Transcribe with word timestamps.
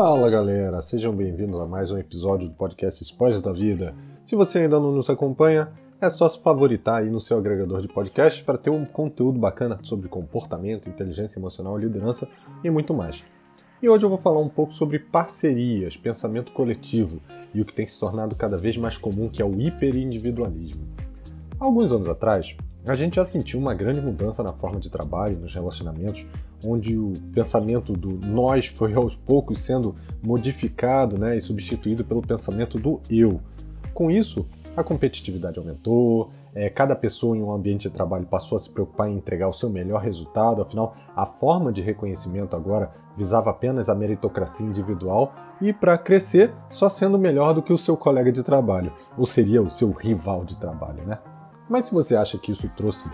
Fala 0.00 0.30
galera, 0.30 0.80
sejam 0.80 1.12
bem-vindos 1.12 1.58
a 1.58 1.66
mais 1.66 1.90
um 1.90 1.98
episódio 1.98 2.48
do 2.48 2.54
podcast 2.54 3.02
Spoilers 3.02 3.42
da 3.42 3.52
Vida. 3.52 3.96
Se 4.22 4.36
você 4.36 4.60
ainda 4.60 4.78
não 4.78 4.92
nos 4.92 5.10
acompanha, 5.10 5.72
é 6.00 6.08
só 6.08 6.28
se 6.28 6.40
favoritar 6.40 7.02
aí 7.02 7.10
no 7.10 7.18
seu 7.18 7.36
agregador 7.36 7.82
de 7.82 7.88
podcast 7.88 8.44
para 8.44 8.56
ter 8.56 8.70
um 8.70 8.84
conteúdo 8.84 9.40
bacana 9.40 9.76
sobre 9.82 10.08
comportamento, 10.08 10.88
inteligência 10.88 11.40
emocional, 11.40 11.76
liderança 11.76 12.28
e 12.62 12.70
muito 12.70 12.94
mais. 12.94 13.24
E 13.82 13.88
hoje 13.88 14.04
eu 14.04 14.08
vou 14.08 14.18
falar 14.18 14.38
um 14.38 14.48
pouco 14.48 14.72
sobre 14.72 15.00
parcerias, 15.00 15.96
pensamento 15.96 16.52
coletivo 16.52 17.20
e 17.52 17.60
o 17.60 17.64
que 17.64 17.74
tem 17.74 17.88
se 17.88 17.98
tornado 17.98 18.36
cada 18.36 18.56
vez 18.56 18.76
mais 18.76 18.96
comum, 18.96 19.28
que 19.28 19.42
é 19.42 19.44
o 19.44 19.60
hiperindividualismo. 19.60 20.86
Alguns 21.58 21.92
anos 21.92 22.08
atrás, 22.08 22.56
a 22.86 22.94
gente 22.94 23.16
já 23.16 23.24
sentiu 23.24 23.58
uma 23.58 23.74
grande 23.74 24.00
mudança 24.00 24.44
na 24.44 24.52
forma 24.52 24.78
de 24.78 24.90
trabalho, 24.90 25.40
nos 25.40 25.52
relacionamentos, 25.52 26.24
onde 26.64 26.98
o 26.98 27.12
pensamento 27.32 27.92
do 27.92 28.26
nós 28.26 28.66
foi 28.66 28.94
aos 28.94 29.14
poucos 29.14 29.60
sendo 29.60 29.94
modificado 30.22 31.18
né, 31.18 31.36
e 31.36 31.40
substituído 31.40 32.04
pelo 32.04 32.22
pensamento 32.22 32.78
do 32.78 33.00
eu. 33.10 33.40
Com 33.94 34.10
isso, 34.10 34.46
a 34.76 34.84
competitividade 34.84 35.58
aumentou, 35.58 36.30
é, 36.54 36.68
cada 36.68 36.94
pessoa 36.94 37.36
em 37.36 37.42
um 37.42 37.52
ambiente 37.52 37.88
de 37.88 37.94
trabalho 37.94 38.26
passou 38.26 38.56
a 38.56 38.58
se 38.58 38.70
preocupar 38.70 39.08
em 39.08 39.16
entregar 39.16 39.48
o 39.48 39.52
seu 39.52 39.68
melhor 39.68 40.00
resultado, 40.00 40.62
afinal, 40.62 40.94
a 41.14 41.26
forma 41.26 41.72
de 41.72 41.82
reconhecimento 41.82 42.54
agora 42.56 42.90
visava 43.16 43.50
apenas 43.50 43.88
a 43.88 43.94
meritocracia 43.94 44.66
individual 44.66 45.34
e, 45.60 45.72
para 45.72 45.98
crescer, 45.98 46.52
só 46.70 46.88
sendo 46.88 47.18
melhor 47.18 47.52
do 47.52 47.62
que 47.62 47.72
o 47.72 47.78
seu 47.78 47.96
colega 47.96 48.30
de 48.30 48.42
trabalho, 48.42 48.92
ou 49.16 49.26
seria 49.26 49.60
o 49.60 49.70
seu 49.70 49.90
rival 49.90 50.44
de 50.44 50.56
trabalho, 50.56 51.04
né? 51.04 51.18
Mas 51.68 51.86
se 51.86 51.94
você 51.94 52.16
acha 52.16 52.38
que 52.38 52.52
isso 52.52 52.68
trouxe 52.76 53.10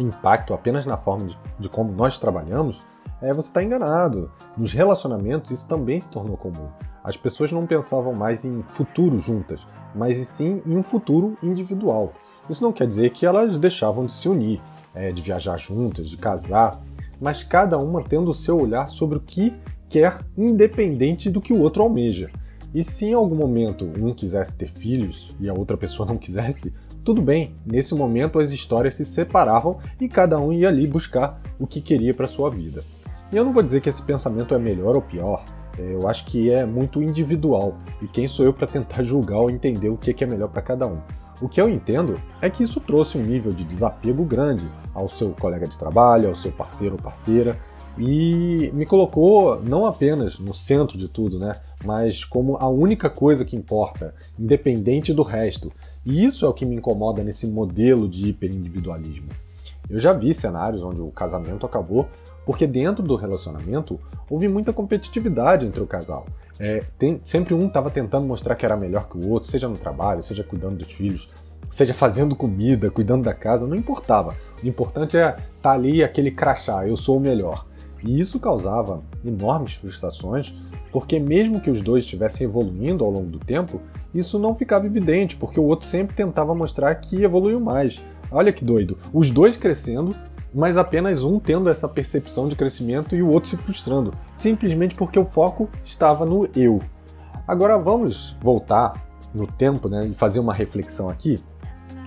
impacto 0.00 0.54
apenas 0.54 0.84
na 0.84 0.96
forma 0.96 1.26
de, 1.26 1.38
de 1.58 1.68
como 1.68 1.92
nós 1.92 2.18
trabalhamos, 2.18 2.86
é, 3.20 3.32
você 3.32 3.48
está 3.48 3.62
enganado. 3.62 4.30
Nos 4.56 4.72
relacionamentos 4.72 5.50
isso 5.50 5.66
também 5.66 6.00
se 6.00 6.10
tornou 6.10 6.36
comum. 6.36 6.68
As 7.02 7.16
pessoas 7.16 7.52
não 7.52 7.66
pensavam 7.66 8.12
mais 8.12 8.44
em 8.44 8.62
futuro 8.62 9.18
juntas, 9.18 9.66
mas 9.94 10.16
sim 10.28 10.62
em 10.66 10.76
um 10.76 10.82
futuro 10.82 11.36
individual. 11.42 12.12
Isso 12.48 12.62
não 12.62 12.72
quer 12.72 12.86
dizer 12.86 13.10
que 13.10 13.26
elas 13.26 13.58
deixavam 13.58 14.06
de 14.06 14.12
se 14.12 14.28
unir, 14.28 14.60
é, 14.94 15.12
de 15.12 15.22
viajar 15.22 15.56
juntas, 15.56 16.08
de 16.08 16.16
casar, 16.16 16.80
mas 17.20 17.42
cada 17.42 17.78
uma 17.78 18.02
tendo 18.02 18.30
o 18.30 18.34
seu 18.34 18.60
olhar 18.60 18.88
sobre 18.88 19.18
o 19.18 19.20
que 19.20 19.54
quer, 19.90 20.20
independente 20.36 21.30
do 21.30 21.40
que 21.40 21.52
o 21.52 21.60
outro 21.60 21.82
almeja. 21.82 22.30
E 22.74 22.84
se 22.84 23.06
em 23.06 23.14
algum 23.14 23.36
momento 23.36 23.90
um 23.98 24.12
quisesse 24.12 24.58
ter 24.58 24.68
filhos 24.68 25.34
e 25.40 25.48
a 25.48 25.54
outra 25.54 25.76
pessoa 25.76 26.06
não 26.06 26.18
quisesse, 26.18 26.74
tudo 27.06 27.22
bem, 27.22 27.54
nesse 27.64 27.94
momento 27.94 28.40
as 28.40 28.50
histórias 28.50 28.94
se 28.94 29.04
separavam 29.04 29.78
e 30.00 30.08
cada 30.08 30.40
um 30.40 30.52
ia 30.52 30.66
ali 30.66 30.88
buscar 30.88 31.40
o 31.56 31.64
que 31.64 31.80
queria 31.80 32.12
para 32.12 32.26
sua 32.26 32.50
vida. 32.50 32.82
E 33.30 33.36
eu 33.36 33.44
não 33.44 33.52
vou 33.52 33.62
dizer 33.62 33.80
que 33.80 33.88
esse 33.88 34.02
pensamento 34.02 34.52
é 34.52 34.58
melhor 34.58 34.96
ou 34.96 35.00
pior, 35.00 35.44
é, 35.78 35.94
eu 35.94 36.08
acho 36.08 36.26
que 36.26 36.50
é 36.50 36.66
muito 36.66 37.00
individual 37.00 37.76
e 38.02 38.08
quem 38.08 38.26
sou 38.26 38.44
eu 38.44 38.52
para 38.52 38.66
tentar 38.66 39.02
julgar 39.06 39.38
ou 39.38 39.48
entender 39.48 39.88
o 39.88 39.96
que 39.96 40.24
é 40.24 40.26
melhor 40.26 40.48
para 40.48 40.60
cada 40.60 40.88
um. 40.88 40.98
O 41.40 41.48
que 41.48 41.60
eu 41.60 41.68
entendo 41.68 42.16
é 42.42 42.50
que 42.50 42.64
isso 42.64 42.80
trouxe 42.80 43.16
um 43.16 43.22
nível 43.22 43.52
de 43.52 43.62
desapego 43.62 44.24
grande 44.24 44.68
ao 44.92 45.08
seu 45.08 45.30
colega 45.30 45.68
de 45.68 45.78
trabalho, 45.78 46.28
ao 46.28 46.34
seu 46.34 46.50
parceiro 46.50 46.96
ou 46.96 47.00
parceira, 47.00 47.56
e 47.98 48.70
me 48.74 48.84
colocou 48.84 49.60
não 49.62 49.86
apenas 49.86 50.38
no 50.38 50.52
centro 50.52 50.98
de 50.98 51.08
tudo, 51.08 51.38
né, 51.38 51.54
mas 51.84 52.24
como 52.24 52.56
a 52.58 52.68
única 52.68 53.08
coisa 53.08 53.44
que 53.44 53.56
importa, 53.56 54.14
independente 54.38 55.12
do 55.12 55.22
resto. 55.22 55.72
E 56.04 56.24
isso 56.24 56.44
é 56.44 56.48
o 56.48 56.54
que 56.54 56.66
me 56.66 56.76
incomoda 56.76 57.22
nesse 57.22 57.46
modelo 57.46 58.08
de 58.08 58.28
hiperindividualismo. 58.28 59.28
Eu 59.88 59.98
já 59.98 60.12
vi 60.12 60.34
cenários 60.34 60.82
onde 60.82 61.00
o 61.00 61.10
casamento 61.10 61.64
acabou 61.64 62.08
porque 62.44 62.66
dentro 62.66 63.04
do 63.04 63.16
relacionamento 63.16 63.98
houve 64.30 64.46
muita 64.48 64.72
competitividade 64.72 65.66
entre 65.66 65.80
o 65.80 65.86
casal. 65.86 66.26
É, 66.58 66.84
tem, 66.96 67.20
sempre 67.24 67.52
um 67.54 67.66
estava 67.66 67.90
tentando 67.90 68.26
mostrar 68.26 68.54
que 68.54 68.64
era 68.64 68.76
melhor 68.76 69.08
que 69.08 69.18
o 69.18 69.28
outro, 69.28 69.50
seja 69.50 69.68
no 69.68 69.76
trabalho, 69.76 70.22
seja 70.22 70.44
cuidando 70.44 70.76
dos 70.76 70.92
filhos, 70.92 71.28
seja 71.68 71.92
fazendo 71.92 72.36
comida, 72.36 72.90
cuidando 72.90 73.24
da 73.24 73.34
casa, 73.34 73.66
não 73.66 73.76
importava. 73.76 74.34
O 74.62 74.66
importante 74.66 75.16
é 75.16 75.30
estar 75.30 75.42
tá 75.60 75.72
ali 75.72 76.02
aquele 76.02 76.30
crachá, 76.30 76.86
eu 76.86 76.96
sou 76.96 77.16
o 77.16 77.20
melhor. 77.20 77.66
E 78.02 78.20
isso 78.20 78.38
causava 78.38 79.02
enormes 79.24 79.74
frustrações, 79.74 80.54
porque 80.92 81.18
mesmo 81.18 81.60
que 81.60 81.70
os 81.70 81.80
dois 81.80 82.04
estivessem 82.04 82.46
evoluindo 82.46 83.04
ao 83.04 83.10
longo 83.10 83.28
do 83.28 83.38
tempo, 83.38 83.80
isso 84.14 84.38
não 84.38 84.54
ficava 84.54 84.86
evidente, 84.86 85.36
porque 85.36 85.60
o 85.60 85.64
outro 85.64 85.86
sempre 85.86 86.16
tentava 86.16 86.54
mostrar 86.54 86.94
que 86.94 87.22
evoluiu 87.22 87.60
mais. 87.60 88.04
Olha 88.30 88.52
que 88.52 88.64
doido, 88.64 88.98
os 89.12 89.30
dois 89.30 89.56
crescendo, 89.56 90.16
mas 90.54 90.76
apenas 90.76 91.22
um 91.22 91.38
tendo 91.38 91.68
essa 91.68 91.88
percepção 91.88 92.48
de 92.48 92.56
crescimento 92.56 93.14
e 93.14 93.22
o 93.22 93.28
outro 93.28 93.50
se 93.50 93.56
frustrando, 93.56 94.14
simplesmente 94.32 94.94
porque 94.94 95.18
o 95.18 95.26
foco 95.26 95.68
estava 95.84 96.24
no 96.24 96.48
eu. 96.56 96.80
Agora 97.46 97.78
vamos 97.78 98.36
voltar 98.40 99.06
no 99.34 99.46
tempo 99.46 99.88
né, 99.88 100.06
e 100.06 100.14
fazer 100.14 100.40
uma 100.40 100.54
reflexão 100.54 101.10
aqui. 101.10 101.38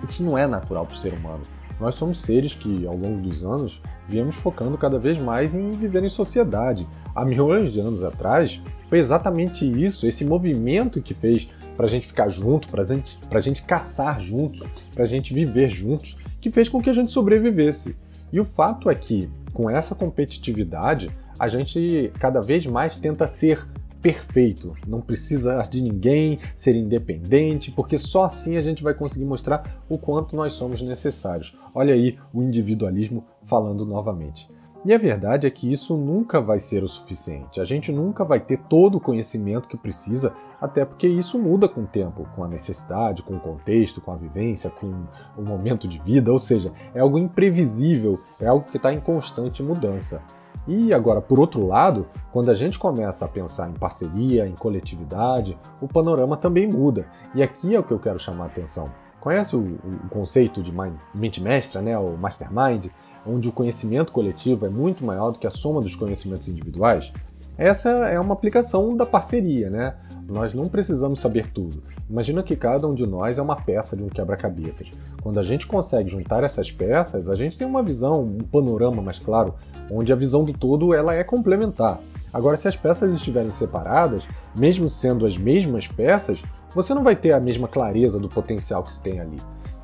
Isso 0.03 0.23
não 0.23 0.37
é 0.37 0.47
natural 0.47 0.85
para 0.85 0.95
o 0.95 0.97
ser 0.97 1.13
humano. 1.13 1.41
Nós 1.79 1.95
somos 1.95 2.19
seres 2.19 2.53
que, 2.53 2.85
ao 2.85 2.95
longo 2.95 3.21
dos 3.21 3.45
anos, 3.45 3.81
viemos 4.07 4.35
focando 4.35 4.77
cada 4.77 4.99
vez 4.99 5.17
mais 5.17 5.55
em 5.55 5.71
viver 5.71 6.03
em 6.03 6.09
sociedade. 6.09 6.87
Há 7.15 7.23
milhões 7.23 7.71
de 7.71 7.79
anos 7.79 8.03
atrás, 8.03 8.61
foi 8.89 8.99
exatamente 8.99 9.65
isso, 9.65 10.05
esse 10.05 10.25
movimento 10.25 11.01
que 11.01 11.13
fez 11.13 11.49
para 11.77 11.85
a 11.85 11.89
gente 11.89 12.07
ficar 12.07 12.27
junto, 12.27 12.67
para 12.67 12.83
gente, 12.83 13.17
a 13.31 13.39
gente 13.39 13.63
caçar 13.63 14.19
juntos, 14.19 14.61
para 14.93 15.03
a 15.03 15.07
gente 15.07 15.33
viver 15.33 15.69
juntos, 15.69 16.17
que 16.41 16.51
fez 16.51 16.67
com 16.67 16.81
que 16.81 16.89
a 16.89 16.93
gente 16.93 17.11
sobrevivesse. 17.11 17.95
E 18.31 18.39
o 18.39 18.45
fato 18.45 18.89
é 18.89 18.95
que, 18.95 19.29
com 19.53 19.69
essa 19.69 19.95
competitividade, 19.95 21.09
a 21.39 21.47
gente 21.47 22.11
cada 22.19 22.41
vez 22.41 22.65
mais 22.65 22.97
tenta 22.97 23.27
ser 23.27 23.65
perfeito, 24.01 24.75
não 24.87 25.01
precisa 25.01 25.61
de 25.63 25.81
ninguém, 25.81 26.39
ser 26.55 26.75
independente, 26.75 27.71
porque 27.71 27.97
só 27.97 28.25
assim 28.25 28.57
a 28.57 28.61
gente 28.61 28.83
vai 28.83 28.93
conseguir 28.93 29.25
mostrar 29.25 29.81
o 29.89 29.97
quanto 29.97 30.35
nós 30.35 30.53
somos 30.53 30.81
necessários. 30.81 31.57
Olha 31.73 31.93
aí 31.93 32.17
o 32.33 32.41
individualismo 32.41 33.25
falando 33.45 33.85
novamente. 33.85 34.47
E 34.85 34.93
a 34.93 34.97
verdade 34.97 35.45
é 35.45 35.49
que 35.49 35.69
isso 35.69 35.97
nunca 35.97 36.39
vai 36.39 36.57
ser 36.57 36.83
o 36.83 36.87
suficiente. 36.87 37.59
A 37.59 37.65
gente 37.65 37.91
nunca 37.91 38.23
vai 38.23 38.39
ter 38.39 38.57
todo 38.57 38.95
o 38.95 39.01
conhecimento 39.01 39.67
que 39.67 39.75
precisa, 39.75 40.33
até 40.61 40.85
porque 40.85 41.05
isso 41.05 41.37
muda 41.37 41.67
com 41.67 41.81
o 41.81 41.87
tempo, 41.87 42.25
com 42.33 42.45
a 42.45 42.47
necessidade, 42.47 43.21
com 43.21 43.35
o 43.35 43.39
contexto, 43.41 43.99
com 43.99 44.13
a 44.13 44.15
vivência, 44.15 44.69
com 44.69 45.05
o 45.37 45.41
momento 45.41 45.85
de 45.85 45.99
vida, 45.99 46.31
ou 46.31 46.39
seja, 46.39 46.71
é 46.93 47.01
algo 47.01 47.17
imprevisível, 47.17 48.21
é 48.39 48.47
algo 48.47 48.65
que 48.71 48.77
está 48.77 48.93
em 48.93 49.01
constante 49.01 49.61
mudança. 49.61 50.23
E 50.69 50.93
agora, 50.93 51.19
por 51.19 51.39
outro 51.39 51.65
lado, 51.65 52.05
quando 52.31 52.51
a 52.51 52.53
gente 52.53 52.77
começa 52.77 53.25
a 53.25 53.27
pensar 53.27 53.67
em 53.71 53.73
parceria, 53.73 54.47
em 54.47 54.53
coletividade, 54.53 55.57
o 55.81 55.87
panorama 55.87 56.37
também 56.37 56.69
muda. 56.69 57.07
E 57.33 57.41
aqui 57.41 57.73
é 57.73 57.79
o 57.79 57.83
que 57.83 57.91
eu 57.91 57.97
quero 57.97 58.19
chamar 58.19 58.43
a 58.43 58.47
atenção. 58.47 58.91
Conhece 59.19 59.55
o, 59.55 59.61
o 59.61 60.09
conceito 60.11 60.61
de 60.61 60.71
mente 61.11 61.41
mestra, 61.41 61.81
né, 61.81 61.97
o 61.97 62.15
mastermind, 62.15 62.85
onde 63.25 63.49
o 63.49 63.51
conhecimento 63.51 64.13
coletivo 64.13 64.67
é 64.67 64.69
muito 64.69 65.03
maior 65.03 65.31
do 65.31 65.39
que 65.39 65.47
a 65.47 65.49
soma 65.49 65.81
dos 65.81 65.95
conhecimentos 65.95 66.47
individuais? 66.47 67.11
Essa 67.59 67.89
é 67.89 68.17
uma 68.17 68.33
aplicação 68.33 68.95
da 68.95 69.05
parceria, 69.05 69.69
né? 69.69 69.93
Nós 70.25 70.53
não 70.53 70.69
precisamos 70.69 71.19
saber 71.19 71.51
tudo. 71.51 71.83
Imagina 72.09 72.41
que 72.41 72.55
cada 72.55 72.87
um 72.87 72.93
de 72.93 73.05
nós 73.05 73.37
é 73.37 73.41
uma 73.41 73.57
peça 73.57 73.97
de 73.97 74.01
um 74.01 74.07
quebra-cabeças. 74.07 74.89
Quando 75.21 75.41
a 75.41 75.43
gente 75.43 75.67
consegue 75.67 76.09
juntar 76.09 76.41
essas 76.41 76.71
peças, 76.71 77.29
a 77.29 77.35
gente 77.35 77.57
tem 77.57 77.67
uma 77.67 77.83
visão, 77.83 78.23
um 78.23 78.37
panorama 78.37 79.01
mais 79.01 79.19
claro, 79.19 79.55
onde 79.91 80.13
a 80.13 80.15
visão 80.15 80.45
do 80.45 80.53
todo 80.53 80.93
ela 80.93 81.13
é 81.13 81.21
complementar. 81.21 81.99
Agora, 82.31 82.55
se 82.55 82.65
as 82.65 82.77
peças 82.77 83.11
estiverem 83.11 83.51
separadas, 83.51 84.25
mesmo 84.57 84.87
sendo 84.87 85.25
as 85.25 85.37
mesmas 85.37 85.85
peças, 85.85 86.41
você 86.73 86.93
não 86.93 87.03
vai 87.03 87.17
ter 87.17 87.33
a 87.33 87.41
mesma 87.41 87.67
clareza 87.67 88.19
do 88.19 88.29
potencial 88.29 88.83
que 88.83 88.93
se 88.93 89.01
tem 89.01 89.19
ali. 89.19 89.37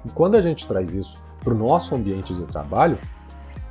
E 0.06 0.10
quando 0.12 0.36
a 0.36 0.42
gente 0.42 0.66
traz 0.66 0.94
isso 0.96 1.22
para 1.44 1.54
o 1.54 1.58
nosso 1.58 1.94
ambiente 1.94 2.34
de 2.34 2.44
trabalho, 2.44 2.98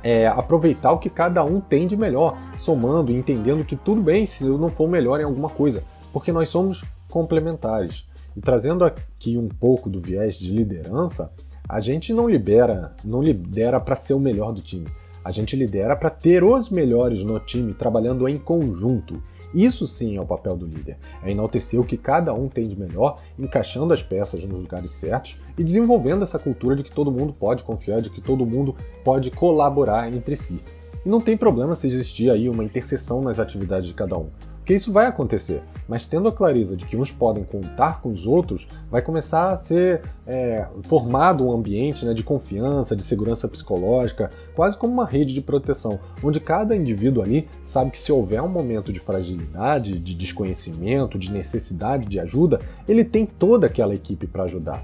é 0.05 0.27
aproveitar 0.27 0.91
o 0.91 0.99
que 0.99 1.09
cada 1.09 1.43
um 1.43 1.59
tem 1.59 1.87
de 1.87 1.97
melhor, 1.97 2.37
somando 2.65 3.11
e 3.11 3.15
entendendo 3.15 3.63
que 3.63 3.75
tudo 3.75 4.01
bem 4.01 4.25
se 4.25 4.45
eu 4.45 4.57
não 4.57 4.69
for 4.69 4.89
melhor 4.89 5.21
em 5.21 5.23
alguma 5.23 5.49
coisa, 5.49 5.83
porque 6.11 6.31
nós 6.31 6.49
somos 6.49 6.83
complementares. 7.09 8.07
E 8.35 8.41
trazendo 8.41 8.83
aqui 8.83 9.37
um 9.37 9.47
pouco 9.47 9.87
do 9.89 10.01
viés 10.01 10.35
de 10.35 10.51
liderança, 10.51 11.31
a 11.69 11.79
gente 11.79 12.11
não 12.11 12.27
libera, 12.27 12.95
não 13.03 13.21
lidera 13.21 13.79
para 13.79 13.95
ser 13.95 14.15
o 14.15 14.19
melhor 14.19 14.51
do 14.51 14.61
time. 14.61 14.87
A 15.23 15.31
gente 15.31 15.55
lidera 15.55 15.95
para 15.95 16.09
ter 16.09 16.43
os 16.43 16.69
melhores 16.69 17.23
no 17.23 17.39
time 17.39 17.73
trabalhando 17.73 18.27
em 18.27 18.37
conjunto. 18.37 19.21
Isso 19.53 19.87
sim 19.87 20.17
é 20.17 20.21
o 20.21 20.25
papel 20.25 20.57
do 20.57 20.65
líder: 20.65 20.97
é 21.23 21.31
enaltecer 21.31 21.79
o 21.79 21.85
que 21.85 21.97
cada 21.97 22.33
um 22.33 22.49
tem 22.49 22.67
de 22.67 22.77
melhor, 22.77 23.17
encaixando 23.39 23.93
as 23.93 24.03
peças 24.03 24.43
nos 24.43 24.59
lugares 24.59 24.91
certos 24.91 25.39
e 25.57 25.63
desenvolvendo 25.63 26.23
essa 26.23 26.37
cultura 26.37 26.75
de 26.75 26.83
que 26.83 26.91
todo 26.91 27.11
mundo 27.11 27.31
pode 27.31 27.63
confiar, 27.63 28.01
de 28.01 28.09
que 28.09 28.21
todo 28.21 28.45
mundo 28.45 28.75
pode 29.03 29.31
colaborar 29.31 30.11
entre 30.13 30.35
si. 30.35 30.61
E 31.05 31.09
não 31.09 31.21
tem 31.21 31.37
problema 31.37 31.75
se 31.75 31.85
existir 31.85 32.31
aí 32.31 32.49
uma 32.49 32.63
interseção 32.63 33.21
nas 33.21 33.39
atividades 33.39 33.87
de 33.87 33.93
cada 33.93 34.17
um. 34.17 34.29
Porque 34.65 34.73
isso 34.73 34.91
vai 34.91 35.05
acontecer, 35.05 35.61
mas 35.87 36.07
tendo 36.07 36.27
a 36.27 36.31
clareza 36.31 36.75
de 36.75 36.85
que 36.85 36.97
uns 36.97 37.11
podem 37.11 37.43
contar 37.43 38.01
com 38.01 38.09
os 38.09 38.25
outros, 38.25 38.67
vai 38.89 38.99
começar 38.99 39.51
a 39.51 39.55
ser 39.55 40.01
é, 40.25 40.65
formado 40.85 41.45
um 41.45 41.51
ambiente 41.51 42.03
né, 42.03 42.15
de 42.15 42.23
confiança, 42.23 42.95
de 42.95 43.03
segurança 43.03 43.47
psicológica, 43.47 44.31
quase 44.55 44.75
como 44.75 44.91
uma 44.91 45.05
rede 45.05 45.35
de 45.35 45.41
proteção, 45.41 45.99
onde 46.23 46.39
cada 46.39 46.75
indivíduo 46.75 47.21
ali 47.21 47.47
sabe 47.63 47.91
que 47.91 47.99
se 47.99 48.11
houver 48.11 48.41
um 48.41 48.49
momento 48.49 48.91
de 48.91 48.99
fragilidade, 48.99 49.99
de 49.99 50.15
desconhecimento, 50.15 51.19
de 51.19 51.31
necessidade 51.31 52.07
de 52.07 52.19
ajuda, 52.19 52.59
ele 52.87 53.05
tem 53.05 53.23
toda 53.23 53.67
aquela 53.67 53.93
equipe 53.93 54.25
para 54.25 54.45
ajudar. 54.45 54.83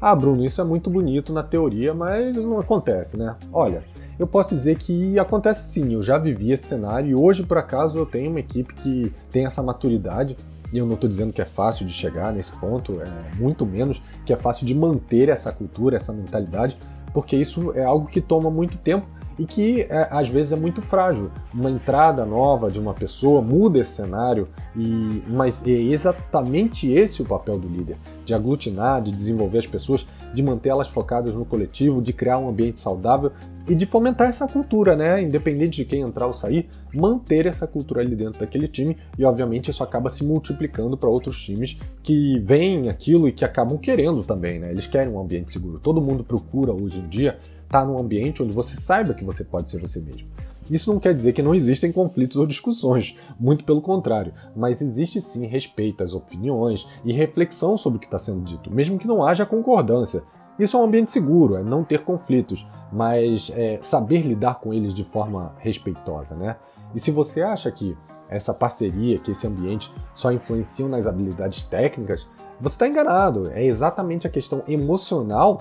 Ah, 0.00 0.16
Bruno, 0.16 0.44
isso 0.44 0.60
é 0.60 0.64
muito 0.64 0.90
bonito 0.90 1.32
na 1.32 1.44
teoria, 1.44 1.94
mas 1.94 2.34
não 2.34 2.58
acontece, 2.58 3.16
né? 3.16 3.36
Olha, 3.52 3.84
eu 4.20 4.26
posso 4.26 4.54
dizer 4.54 4.76
que 4.76 5.18
acontece 5.18 5.72
sim, 5.72 5.94
eu 5.94 6.02
já 6.02 6.18
vivi 6.18 6.52
esse 6.52 6.66
cenário 6.66 7.08
e 7.08 7.14
hoje, 7.14 7.42
por 7.42 7.56
acaso, 7.56 7.96
eu 7.96 8.04
tenho 8.04 8.28
uma 8.28 8.38
equipe 8.38 8.74
que 8.74 9.10
tem 9.30 9.46
essa 9.46 9.62
maturidade. 9.62 10.36
E 10.70 10.76
eu 10.76 10.84
não 10.86 10.94
estou 10.94 11.08
dizendo 11.08 11.32
que 11.32 11.40
é 11.40 11.44
fácil 11.44 11.86
de 11.86 11.92
chegar 11.92 12.30
nesse 12.30 12.52
ponto, 12.52 13.00
é 13.00 13.34
muito 13.38 13.64
menos 13.64 14.00
que 14.26 14.32
é 14.32 14.36
fácil 14.36 14.66
de 14.66 14.74
manter 14.74 15.30
essa 15.30 15.50
cultura, 15.50 15.96
essa 15.96 16.12
mentalidade, 16.12 16.78
porque 17.14 17.34
isso 17.34 17.72
é 17.74 17.82
algo 17.82 18.06
que 18.06 18.20
toma 18.20 18.50
muito 18.50 18.76
tempo 18.76 19.04
e 19.38 19.46
que 19.46 19.86
é, 19.88 20.06
às 20.10 20.28
vezes 20.28 20.52
é 20.52 20.56
muito 20.56 20.82
frágil. 20.82 21.30
Uma 21.52 21.70
entrada 21.70 22.26
nova 22.26 22.70
de 22.70 22.78
uma 22.78 22.92
pessoa 22.92 23.40
muda 23.40 23.78
esse 23.78 23.92
cenário, 23.92 24.48
e, 24.76 25.22
mas 25.26 25.66
é 25.66 25.70
exatamente 25.70 26.92
esse 26.92 27.22
o 27.22 27.24
papel 27.24 27.58
do 27.58 27.66
líder: 27.66 27.96
de 28.26 28.34
aglutinar, 28.34 29.00
de 29.00 29.10
desenvolver 29.10 29.58
as 29.58 29.66
pessoas, 29.66 30.06
de 30.32 30.42
mantê-las 30.42 30.88
focadas 30.88 31.34
no 31.34 31.44
coletivo, 31.44 32.00
de 32.00 32.12
criar 32.12 32.38
um 32.38 32.48
ambiente 32.48 32.80
saudável 32.80 33.32
e 33.68 33.74
de 33.74 33.86
fomentar 33.86 34.28
essa 34.28 34.46
cultura, 34.48 34.96
né? 34.96 35.22
Independente 35.22 35.76
de 35.76 35.84
quem 35.84 36.02
entrar 36.02 36.26
ou 36.26 36.32
sair, 36.32 36.68
manter 36.92 37.46
essa 37.46 37.66
cultura 37.66 38.00
ali 38.00 38.16
dentro 38.16 38.40
daquele 38.40 38.68
time 38.68 38.96
e, 39.18 39.24
obviamente, 39.24 39.70
isso 39.70 39.82
acaba 39.82 40.08
se 40.08 40.24
multiplicando 40.24 40.96
para 40.96 41.08
outros 41.08 41.40
times 41.40 41.78
que 42.02 42.38
veem 42.40 42.88
aquilo 42.88 43.28
e 43.28 43.32
que 43.32 43.44
acabam 43.44 43.78
querendo 43.78 44.24
também, 44.24 44.58
né? 44.58 44.70
Eles 44.70 44.86
querem 44.86 45.12
um 45.12 45.20
ambiente 45.20 45.52
seguro. 45.52 45.78
Todo 45.78 46.00
mundo 46.00 46.24
procura 46.24 46.72
hoje 46.72 46.98
em 46.98 47.08
dia 47.08 47.38
estar 47.64 47.80
tá 47.80 47.84
num 47.84 47.98
ambiente 47.98 48.42
onde 48.42 48.52
você 48.52 48.76
saiba 48.76 49.14
que 49.14 49.24
você 49.24 49.44
pode 49.44 49.68
ser 49.68 49.80
você 49.80 50.00
mesmo. 50.00 50.26
Isso 50.70 50.92
não 50.92 51.00
quer 51.00 51.12
dizer 51.12 51.32
que 51.32 51.42
não 51.42 51.54
existem 51.54 51.90
conflitos 51.90 52.36
ou 52.36 52.46
discussões, 52.46 53.16
muito 53.38 53.64
pelo 53.64 53.82
contrário, 53.82 54.32
mas 54.54 54.80
existe 54.80 55.20
sim 55.20 55.44
respeito 55.46 56.04
às 56.04 56.14
opiniões 56.14 56.86
e 57.04 57.12
reflexão 57.12 57.76
sobre 57.76 57.96
o 57.96 58.00
que 58.00 58.06
está 58.06 58.20
sendo 58.20 58.42
dito, 58.42 58.72
mesmo 58.72 58.98
que 58.98 59.08
não 59.08 59.24
haja 59.24 59.44
concordância. 59.44 60.22
Isso 60.58 60.76
é 60.76 60.80
um 60.80 60.84
ambiente 60.84 61.10
seguro, 61.10 61.56
é 61.56 61.62
não 61.64 61.82
ter 61.82 62.04
conflitos, 62.04 62.66
mas 62.92 63.50
é 63.56 63.78
saber 63.82 64.22
lidar 64.22 64.60
com 64.60 64.72
eles 64.72 64.94
de 64.94 65.02
forma 65.02 65.54
respeitosa, 65.58 66.36
né? 66.36 66.56
E 66.94 67.00
se 67.00 67.10
você 67.10 67.42
acha 67.42 67.70
que 67.72 67.96
essa 68.28 68.54
parceria, 68.54 69.18
que 69.18 69.32
esse 69.32 69.46
ambiente 69.46 69.92
só 70.14 70.30
influenciam 70.30 70.88
nas 70.88 71.06
habilidades 71.06 71.64
técnicas, 71.64 72.28
você 72.60 72.74
está 72.76 72.86
enganado. 72.86 73.50
É 73.50 73.64
exatamente 73.64 74.26
a 74.26 74.30
questão 74.30 74.62
emocional 74.68 75.58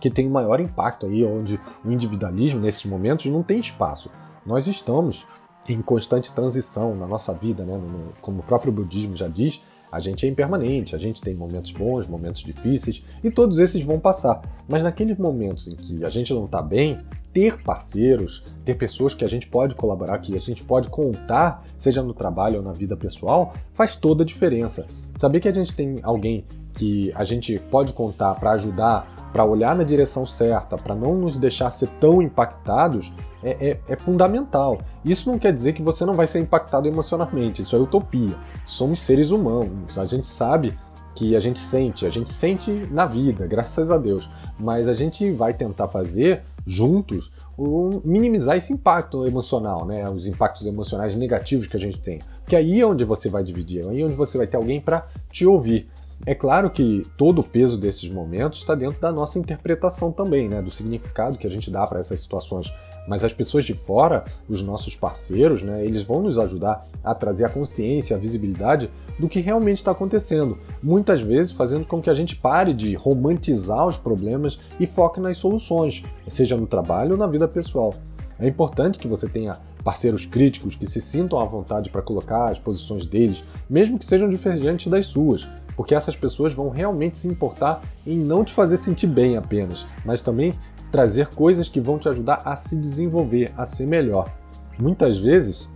que 0.00 0.10
tem 0.10 0.26
o 0.26 0.30
maior 0.30 0.58
impacto 0.58 1.06
aí, 1.06 1.24
onde 1.24 1.60
o 1.84 1.92
individualismo 1.92 2.58
nesses 2.58 2.84
momentos 2.86 3.26
não 3.26 3.40
tem 3.40 3.60
espaço. 3.60 4.10
Nós 4.44 4.66
estamos 4.66 5.26
em 5.68 5.80
constante 5.80 6.32
transição 6.32 6.94
na 6.96 7.06
nossa 7.06 7.32
vida, 7.32 7.64
né? 7.64 7.80
como 8.20 8.40
o 8.40 8.42
próprio 8.42 8.72
budismo 8.72 9.16
já 9.16 9.28
diz, 9.28 9.62
a 9.92 10.00
gente 10.00 10.24
é 10.26 10.28
impermanente, 10.28 10.96
a 10.96 10.98
gente 10.98 11.20
tem 11.20 11.34
momentos 11.34 11.70
bons, 11.70 12.08
momentos 12.08 12.42
difíceis, 12.42 13.04
e 13.22 13.30
todos 13.30 13.58
esses 13.58 13.84
vão 13.84 14.00
passar. 14.00 14.40
Mas 14.66 14.82
naqueles 14.82 15.18
momentos 15.18 15.68
em 15.68 15.76
que 15.76 16.04
a 16.04 16.08
gente 16.08 16.32
não 16.32 16.46
está 16.46 16.62
bem, 16.62 17.00
ter 17.30 17.62
parceiros, 17.62 18.44
ter 18.64 18.74
pessoas 18.74 19.14
que 19.14 19.24
a 19.24 19.28
gente 19.28 19.46
pode 19.46 19.74
colaborar, 19.74 20.18
que 20.18 20.34
a 20.34 20.40
gente 20.40 20.64
pode 20.64 20.88
contar, 20.88 21.62
seja 21.76 22.02
no 22.02 22.14
trabalho 22.14 22.56
ou 22.56 22.62
na 22.62 22.72
vida 22.72 22.96
pessoal, 22.96 23.52
faz 23.74 23.94
toda 23.94 24.22
a 24.22 24.26
diferença. 24.26 24.86
Saber 25.18 25.40
que 25.40 25.48
a 25.48 25.52
gente 25.52 25.74
tem 25.74 25.96
alguém 26.02 26.44
que 26.74 27.12
a 27.14 27.24
gente 27.24 27.58
pode 27.70 27.92
contar 27.92 28.34
para 28.36 28.52
ajudar 28.52 29.11
para 29.32 29.44
olhar 29.44 29.74
na 29.74 29.82
direção 29.82 30.26
certa, 30.26 30.76
para 30.76 30.94
não 30.94 31.14
nos 31.14 31.38
deixar 31.38 31.70
ser 31.70 31.88
tão 32.00 32.20
impactados, 32.20 33.12
é, 33.42 33.70
é, 33.70 33.80
é, 33.88 33.96
fundamental. 33.96 34.80
Isso 35.04 35.30
não 35.30 35.38
quer 35.38 35.52
dizer 35.52 35.72
que 35.72 35.82
você 35.82 36.04
não 36.04 36.14
vai 36.14 36.26
ser 36.26 36.38
impactado 36.38 36.86
emocionalmente, 36.86 37.62
isso 37.62 37.74
é 37.74 37.78
utopia. 37.78 38.36
Somos 38.66 39.00
seres 39.00 39.30
humanos, 39.30 39.98
a 39.98 40.04
gente 40.04 40.26
sabe 40.26 40.78
que 41.14 41.34
a 41.36 41.40
gente 41.40 41.58
sente, 41.58 42.06
a 42.06 42.10
gente 42.10 42.30
sente 42.30 42.70
na 42.90 43.04
vida, 43.04 43.46
graças 43.46 43.90
a 43.90 43.98
Deus, 43.98 44.28
mas 44.58 44.88
a 44.88 44.94
gente 44.94 45.30
vai 45.32 45.52
tentar 45.52 45.88
fazer 45.88 46.42
juntos 46.64 47.32
minimizar 48.04 48.56
esse 48.56 48.72
impacto 48.72 49.26
emocional, 49.26 49.84
né? 49.84 50.08
os 50.08 50.26
impactos 50.26 50.66
emocionais 50.66 51.16
negativos 51.16 51.66
que 51.66 51.76
a 51.76 51.80
gente 51.80 52.00
tem. 52.00 52.20
Que 52.46 52.56
aí 52.56 52.80
é 52.80 52.86
onde 52.86 53.04
você 53.04 53.28
vai 53.28 53.42
dividir, 53.42 53.86
aí 53.88 54.00
é 54.00 54.04
onde 54.04 54.14
você 54.14 54.38
vai 54.38 54.46
ter 54.46 54.56
alguém 54.56 54.80
para 54.80 55.06
te 55.30 55.44
ouvir. 55.44 55.88
É 56.24 56.36
claro 56.36 56.70
que 56.70 57.02
todo 57.16 57.40
o 57.40 57.44
peso 57.44 57.76
desses 57.76 58.08
momentos 58.08 58.60
está 58.60 58.76
dentro 58.76 59.00
da 59.00 59.10
nossa 59.10 59.40
interpretação 59.40 60.12
também, 60.12 60.48
né, 60.48 60.62
do 60.62 60.70
significado 60.70 61.36
que 61.36 61.48
a 61.48 61.50
gente 61.50 61.68
dá 61.68 61.84
para 61.84 61.98
essas 61.98 62.20
situações. 62.20 62.72
Mas 63.08 63.24
as 63.24 63.32
pessoas 63.32 63.64
de 63.64 63.74
fora, 63.74 64.22
os 64.48 64.62
nossos 64.62 64.94
parceiros, 64.94 65.64
né, 65.64 65.84
eles 65.84 66.04
vão 66.04 66.22
nos 66.22 66.38
ajudar 66.38 66.86
a 67.02 67.12
trazer 67.12 67.44
a 67.44 67.48
consciência, 67.48 68.14
a 68.14 68.20
visibilidade 68.20 68.88
do 69.18 69.28
que 69.28 69.40
realmente 69.40 69.78
está 69.78 69.90
acontecendo. 69.90 70.58
Muitas 70.80 71.20
vezes 71.20 71.50
fazendo 71.50 71.84
com 71.84 72.00
que 72.00 72.08
a 72.08 72.14
gente 72.14 72.36
pare 72.36 72.72
de 72.72 72.94
romantizar 72.94 73.84
os 73.84 73.96
problemas 73.96 74.60
e 74.78 74.86
foque 74.86 75.18
nas 75.18 75.38
soluções, 75.38 76.04
seja 76.28 76.56
no 76.56 76.68
trabalho 76.68 77.12
ou 77.12 77.18
na 77.18 77.26
vida 77.26 77.48
pessoal. 77.48 77.92
É 78.38 78.46
importante 78.46 78.98
que 78.98 79.08
você 79.08 79.28
tenha 79.28 79.56
parceiros 79.82 80.24
críticos 80.24 80.76
que 80.76 80.86
se 80.86 81.00
sintam 81.00 81.40
à 81.40 81.44
vontade 81.44 81.90
para 81.90 82.02
colocar 82.02 82.50
as 82.50 82.58
posições 82.60 83.06
deles, 83.06 83.44
mesmo 83.68 83.98
que 83.98 84.04
sejam 84.04 84.28
diferentes 84.28 84.86
das 84.86 85.06
suas, 85.06 85.48
porque 85.76 85.94
essas 85.94 86.16
pessoas 86.16 86.52
vão 86.52 86.68
realmente 86.68 87.16
se 87.16 87.28
importar 87.28 87.82
em 88.06 88.16
não 88.16 88.44
te 88.44 88.52
fazer 88.52 88.76
sentir 88.76 89.06
bem 89.06 89.36
apenas, 89.36 89.86
mas 90.04 90.20
também 90.20 90.58
trazer 90.90 91.28
coisas 91.28 91.68
que 91.68 91.80
vão 91.80 91.98
te 91.98 92.08
ajudar 92.08 92.42
a 92.44 92.54
se 92.54 92.76
desenvolver, 92.76 93.52
a 93.56 93.64
ser 93.64 93.86
melhor. 93.86 94.30
Muitas 94.78 95.18
vezes 95.18 95.68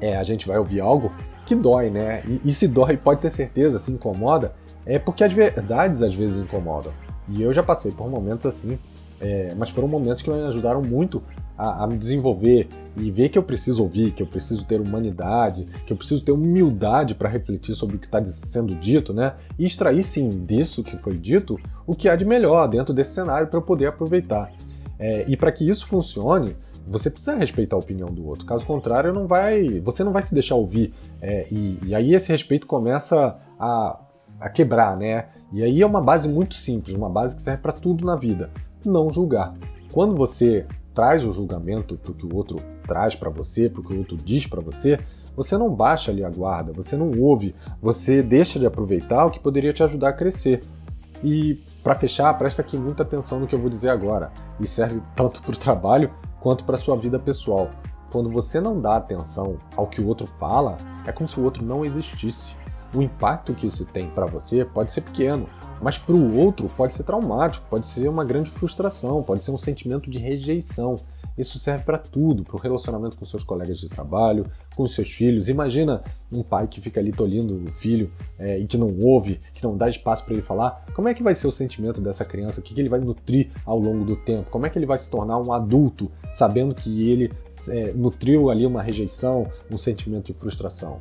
é, 0.00 0.16
a 0.16 0.22
gente 0.22 0.46
vai 0.48 0.58
ouvir 0.58 0.80
algo 0.80 1.12
que 1.46 1.54
dói, 1.54 1.90
né? 1.90 2.22
E, 2.26 2.40
e 2.44 2.52
se 2.52 2.66
dói, 2.66 2.96
pode 2.96 3.20
ter 3.20 3.30
certeza, 3.30 3.78
se 3.78 3.92
incomoda, 3.92 4.54
é 4.86 4.98
porque 4.98 5.24
as 5.24 5.32
verdades 5.32 6.02
às 6.02 6.14
vezes 6.14 6.40
incomodam. 6.40 6.92
E 7.28 7.42
eu 7.42 7.52
já 7.52 7.62
passei 7.62 7.92
por 7.92 8.08
momentos 8.10 8.46
assim, 8.46 8.78
é, 9.24 9.54
mas 9.56 9.70
foram 9.70 9.88
momentos 9.88 10.22
que 10.22 10.28
me 10.28 10.38
ajudaram 10.42 10.82
muito 10.82 11.22
a, 11.56 11.84
a, 11.84 11.86
me 11.86 11.96
desenvolver 11.96 12.68
e 12.94 13.10
ver 13.10 13.30
que 13.30 13.38
eu 13.38 13.42
preciso 13.42 13.82
ouvir, 13.82 14.10
que 14.10 14.22
eu 14.22 14.26
preciso 14.26 14.66
ter 14.66 14.78
humanidade, 14.82 15.66
que 15.86 15.94
eu 15.94 15.96
preciso 15.96 16.22
ter 16.22 16.32
humildade 16.32 17.14
para 17.14 17.26
refletir 17.26 17.74
sobre 17.74 17.96
o 17.96 17.98
que 17.98 18.04
está 18.04 18.22
sendo 18.22 18.74
dito, 18.74 19.14
né? 19.14 19.32
E 19.58 19.64
extrair 19.64 20.02
sim 20.02 20.28
disso 20.44 20.82
que 20.82 20.98
foi 20.98 21.16
dito 21.16 21.58
o 21.86 21.94
que 21.94 22.06
há 22.06 22.14
de 22.14 22.24
melhor 22.26 22.68
dentro 22.68 22.92
desse 22.92 23.14
cenário 23.14 23.46
para 23.46 23.56
eu 23.56 23.62
poder 23.62 23.86
aproveitar. 23.86 24.52
É, 24.98 25.24
e 25.26 25.38
para 25.38 25.50
que 25.50 25.66
isso 25.66 25.86
funcione, 25.86 26.54
você 26.86 27.08
precisa 27.08 27.34
respeitar 27.34 27.76
a 27.76 27.78
opinião 27.78 28.12
do 28.12 28.26
outro. 28.26 28.44
Caso 28.44 28.66
contrário, 28.66 29.10
não 29.10 29.26
vai, 29.26 29.80
você 29.80 30.04
não 30.04 30.12
vai 30.12 30.20
se 30.20 30.34
deixar 30.34 30.56
ouvir. 30.56 30.92
É, 31.22 31.46
e, 31.50 31.78
e, 31.86 31.94
aí 31.94 32.14
esse 32.14 32.30
respeito 32.30 32.66
começa 32.66 33.38
a, 33.58 34.00
a 34.38 34.50
quebrar, 34.50 34.98
né? 34.98 35.28
E 35.50 35.62
aí 35.62 35.80
é 35.80 35.86
uma 35.86 36.02
base 36.02 36.28
muito 36.28 36.54
simples, 36.54 36.94
uma 36.94 37.08
base 37.08 37.36
que 37.36 37.42
serve 37.42 37.62
para 37.62 37.72
tudo 37.72 38.04
na 38.04 38.16
vida: 38.16 38.50
não 38.88 39.10
julgar. 39.10 39.54
Quando 39.92 40.14
você 40.14 40.66
traz 40.94 41.24
o 41.24 41.32
julgamento 41.32 41.96
para 41.96 42.12
o 42.12 42.14
que 42.14 42.26
o 42.26 42.34
outro 42.34 42.58
traz 42.84 43.14
para 43.14 43.30
você, 43.30 43.68
para 43.68 43.80
o 43.80 43.84
que 43.84 43.94
o 43.94 43.98
outro 43.98 44.16
diz 44.16 44.46
para 44.46 44.60
você, 44.60 44.98
você 45.36 45.58
não 45.58 45.74
baixa 45.74 46.10
ali 46.10 46.24
a 46.24 46.30
guarda, 46.30 46.72
você 46.72 46.96
não 46.96 47.10
ouve, 47.18 47.54
você 47.82 48.22
deixa 48.22 48.58
de 48.58 48.66
aproveitar 48.66 49.26
o 49.26 49.30
que 49.30 49.40
poderia 49.40 49.72
te 49.72 49.82
ajudar 49.82 50.10
a 50.10 50.12
crescer. 50.12 50.60
E 51.22 51.60
para 51.82 51.94
fechar, 51.94 52.36
presta 52.38 52.62
aqui 52.62 52.76
muita 52.76 53.02
atenção 53.02 53.40
no 53.40 53.46
que 53.46 53.54
eu 53.54 53.58
vou 53.58 53.70
dizer 53.70 53.88
agora, 53.88 54.30
e 54.60 54.66
serve 54.66 55.02
tanto 55.16 55.42
para 55.42 55.52
o 55.52 55.58
trabalho 55.58 56.10
quanto 56.40 56.64
para 56.64 56.76
sua 56.76 56.96
vida 56.96 57.18
pessoal. 57.18 57.70
Quando 58.12 58.30
você 58.30 58.60
não 58.60 58.80
dá 58.80 58.96
atenção 58.96 59.56
ao 59.76 59.88
que 59.88 60.00
o 60.00 60.06
outro 60.06 60.26
fala, 60.38 60.76
é 61.04 61.10
como 61.10 61.28
se 61.28 61.40
o 61.40 61.44
outro 61.44 61.64
não 61.64 61.84
existisse. 61.84 62.54
O 62.94 63.02
impacto 63.02 63.54
que 63.54 63.66
isso 63.66 63.84
tem 63.84 64.08
para 64.08 64.26
você 64.26 64.64
pode 64.64 64.92
ser 64.92 65.00
pequeno, 65.00 65.48
mas 65.82 65.98
para 65.98 66.14
o 66.14 66.36
outro 66.36 66.68
pode 66.76 66.94
ser 66.94 67.02
traumático, 67.02 67.66
pode 67.68 67.86
ser 67.86 68.08
uma 68.08 68.24
grande 68.24 68.50
frustração, 68.50 69.22
pode 69.22 69.42
ser 69.42 69.50
um 69.50 69.58
sentimento 69.58 70.08
de 70.08 70.18
rejeição. 70.18 70.96
Isso 71.36 71.58
serve 71.58 71.82
para 71.82 71.98
tudo, 71.98 72.44
para 72.44 72.54
o 72.54 72.58
relacionamento 72.60 73.18
com 73.18 73.26
seus 73.26 73.42
colegas 73.42 73.80
de 73.80 73.88
trabalho, 73.88 74.46
com 74.76 74.86
seus 74.86 75.10
filhos. 75.10 75.48
Imagina 75.48 76.02
um 76.30 76.44
pai 76.44 76.68
que 76.68 76.80
fica 76.80 77.00
ali 77.00 77.10
tolhindo 77.10 77.68
o 77.68 77.72
filho 77.72 78.12
é, 78.38 78.56
e 78.58 78.66
que 78.66 78.78
não 78.78 78.96
ouve, 79.00 79.40
que 79.52 79.64
não 79.64 79.76
dá 79.76 79.88
espaço 79.88 80.24
para 80.24 80.34
ele 80.34 80.42
falar. 80.42 80.86
Como 80.94 81.08
é 81.08 81.14
que 81.14 81.24
vai 81.24 81.34
ser 81.34 81.48
o 81.48 81.52
sentimento 81.52 82.00
dessa 82.00 82.24
criança? 82.24 82.60
O 82.60 82.62
que, 82.62 82.72
que 82.72 82.80
ele 82.80 82.88
vai 82.88 83.00
nutrir 83.00 83.50
ao 83.66 83.80
longo 83.80 84.04
do 84.04 84.14
tempo? 84.14 84.48
Como 84.48 84.64
é 84.64 84.70
que 84.70 84.78
ele 84.78 84.86
vai 84.86 84.98
se 84.98 85.10
tornar 85.10 85.38
um 85.38 85.52
adulto 85.52 86.08
sabendo 86.32 86.72
que 86.72 87.10
ele 87.10 87.32
é, 87.68 87.92
nutriu 87.92 88.48
ali 88.48 88.64
uma 88.64 88.80
rejeição, 88.80 89.50
um 89.68 89.76
sentimento 89.76 90.26
de 90.26 90.34
frustração? 90.34 91.00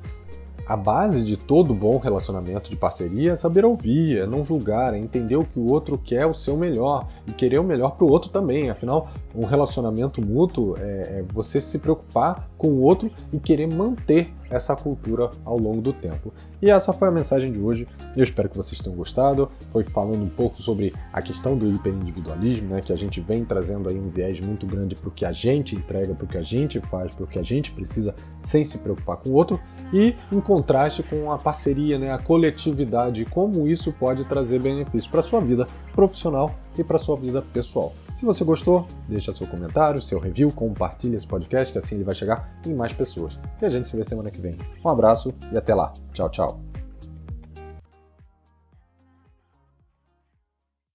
A 0.66 0.78
base 0.78 1.24
de 1.24 1.36
todo 1.36 1.74
bom 1.74 1.98
relacionamento 1.98 2.70
de 2.70 2.76
parceria 2.76 3.34
é 3.34 3.36
saber 3.36 3.66
ouvir, 3.66 4.20
é 4.20 4.26
não 4.26 4.46
julgar, 4.46 4.94
é 4.94 4.98
entender 4.98 5.36
o 5.36 5.44
que 5.44 5.60
o 5.60 5.70
outro 5.70 5.98
quer 5.98 6.26
o 6.26 6.34
seu 6.34 6.56
melhor 6.56 7.08
e 7.28 7.34
querer 7.34 7.60
o 7.60 7.64
melhor 7.64 7.92
para 7.92 8.06
o 8.06 8.10
outro 8.10 8.30
também. 8.30 8.70
Afinal, 8.70 9.10
Um 9.36 9.46
relacionamento 9.46 10.22
mútuo 10.22 10.78
é, 10.78 11.20
é 11.20 11.26
você 11.34 11.60
se 11.60 11.80
preocupar 11.80 12.48
com 12.58 12.68
o 12.68 12.82
outro 12.82 13.12
e 13.32 13.40
querer 13.40 13.68
manter 13.68 14.32
essa 14.54 14.76
cultura 14.76 15.32
ao 15.44 15.58
longo 15.58 15.82
do 15.82 15.92
tempo. 15.92 16.32
E 16.62 16.70
essa 16.70 16.94
foi 16.94 17.08
a 17.08 17.12
mensagem 17.12 17.52
de 17.52 17.60
hoje. 17.60 17.88
Eu 18.16 18.24
espero 18.24 18.48
que 18.48 18.56
vocês 18.56 18.80
tenham 18.80 18.96
gostado. 18.96 19.50
Foi 19.72 19.84
falando 19.84 20.22
um 20.22 20.30
pouco 20.30 20.62
sobre 20.62 20.94
a 21.12 21.22
questão 21.22 21.58
do 21.58 21.70
hiperindividualismo, 21.72 22.70
né, 22.70 22.82
que 22.82 22.94
a 22.94 22.96
gente 22.96 23.20
vem 23.20 23.44
trazendo 23.44 23.90
aí 23.90 24.00
um 24.00 24.10
viés 24.10 24.40
muito 24.40 24.68
grande 24.68 24.96
para 24.96 25.10
o 25.10 25.12
que 25.12 25.26
a 25.26 25.32
gente 25.32 25.76
entrega, 25.76 26.14
para 26.14 26.26
o 26.26 26.28
que 26.28 26.38
a 26.38 26.44
gente 26.44 26.80
faz, 26.82 27.14
para 27.14 27.24
o 27.24 27.28
que 27.28 27.40
a 27.40 27.44
gente 27.44 27.72
precisa, 27.72 28.14
sem 28.44 28.64
se 28.64 28.78
preocupar 28.78 29.18
com 29.18 29.30
o 29.30 29.34
outro, 29.34 29.60
e 29.92 30.16
em 30.32 30.40
contraste 30.40 31.02
com 31.02 31.32
a 31.32 31.38
parceria, 31.38 31.98
né, 31.98 32.12
a 32.12 32.20
coletividade, 32.20 33.26
como 33.26 33.68
isso 33.68 33.92
pode 33.94 34.24
trazer 34.26 34.62
benefícios 34.62 35.08
para 35.08 35.22
sua 35.22 35.42
vida 35.42 35.68
profissional 35.94 36.54
e 36.78 36.84
para 36.84 37.00
sua 37.00 37.18
vida 37.18 37.42
pessoal. 37.42 37.94
Se 38.24 38.26
você 38.26 38.46
gostou, 38.46 38.88
deixa 39.10 39.34
seu 39.34 39.46
comentário, 39.46 40.02
seu 40.02 40.18
review, 40.18 40.50
compartilhe 40.50 41.18
esse 41.18 41.28
podcast, 41.28 41.74
que 41.74 41.78
assim 41.78 41.96
ele 41.96 42.06
vai 42.06 42.16
chegar 42.16 42.58
em 42.66 42.74
mais 42.74 42.94
pessoas. 42.94 43.38
E 43.62 43.66
a 43.66 43.70
gente 43.70 43.90
se 43.90 43.98
vê 43.98 44.04
semana 44.06 44.32
que 44.32 44.40
vem. 44.40 44.58
Um 44.82 44.88
abraço 44.88 45.34
e 45.52 45.58
até 45.58 45.76
lá. 45.76 45.92
Tchau, 46.14 46.30
tchau. 46.30 46.73